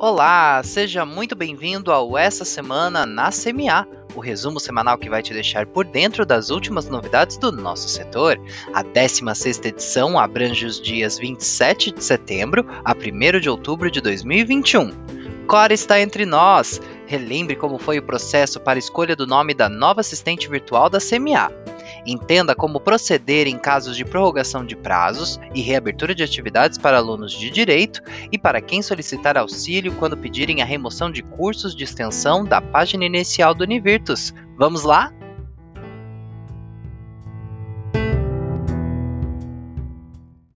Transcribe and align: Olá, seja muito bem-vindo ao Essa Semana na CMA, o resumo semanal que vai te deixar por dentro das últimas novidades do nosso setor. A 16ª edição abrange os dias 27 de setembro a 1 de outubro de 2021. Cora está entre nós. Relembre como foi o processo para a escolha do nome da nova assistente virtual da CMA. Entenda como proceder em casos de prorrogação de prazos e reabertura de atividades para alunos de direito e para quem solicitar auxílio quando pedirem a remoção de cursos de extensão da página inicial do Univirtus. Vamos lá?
Olá, 0.00 0.62
seja 0.62 1.04
muito 1.04 1.34
bem-vindo 1.34 1.90
ao 1.90 2.16
Essa 2.16 2.44
Semana 2.44 3.04
na 3.04 3.30
CMA, 3.30 3.84
o 4.14 4.20
resumo 4.20 4.60
semanal 4.60 4.96
que 4.96 5.10
vai 5.10 5.24
te 5.24 5.34
deixar 5.34 5.66
por 5.66 5.84
dentro 5.84 6.24
das 6.24 6.50
últimas 6.50 6.88
novidades 6.88 7.36
do 7.36 7.50
nosso 7.50 7.88
setor. 7.88 8.40
A 8.72 8.84
16ª 8.84 9.66
edição 9.66 10.16
abrange 10.16 10.64
os 10.66 10.80
dias 10.80 11.18
27 11.18 11.90
de 11.90 12.04
setembro 12.04 12.64
a 12.84 12.92
1 12.92 13.40
de 13.40 13.50
outubro 13.50 13.90
de 13.90 14.00
2021. 14.00 14.92
Cora 15.48 15.74
está 15.74 16.00
entre 16.00 16.24
nós. 16.24 16.80
Relembre 17.04 17.56
como 17.56 17.76
foi 17.76 17.98
o 17.98 18.02
processo 18.02 18.60
para 18.60 18.78
a 18.78 18.78
escolha 18.78 19.16
do 19.16 19.26
nome 19.26 19.52
da 19.52 19.68
nova 19.68 20.00
assistente 20.00 20.48
virtual 20.48 20.88
da 20.88 21.00
CMA. 21.00 21.50
Entenda 22.10 22.54
como 22.54 22.80
proceder 22.80 23.46
em 23.46 23.58
casos 23.58 23.94
de 23.94 24.02
prorrogação 24.02 24.64
de 24.64 24.74
prazos 24.74 25.38
e 25.54 25.60
reabertura 25.60 26.14
de 26.14 26.22
atividades 26.22 26.78
para 26.78 26.96
alunos 26.96 27.32
de 27.32 27.50
direito 27.50 28.00
e 28.32 28.38
para 28.38 28.62
quem 28.62 28.80
solicitar 28.80 29.36
auxílio 29.36 29.94
quando 29.96 30.16
pedirem 30.16 30.62
a 30.62 30.64
remoção 30.64 31.12
de 31.12 31.22
cursos 31.22 31.76
de 31.76 31.84
extensão 31.84 32.46
da 32.46 32.62
página 32.62 33.04
inicial 33.04 33.52
do 33.52 33.64
Univirtus. 33.64 34.32
Vamos 34.56 34.84
lá? 34.84 35.12